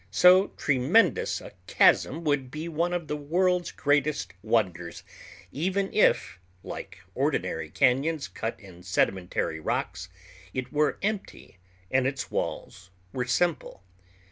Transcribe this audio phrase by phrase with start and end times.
[0.09, 5.03] So tremendous a chasm would be one of the world's greatest wonders
[5.51, 10.09] even if, like ordinary cañons cut in sedimentary rocks,
[10.55, 11.59] it were empty
[11.91, 13.83] and its walls were simple.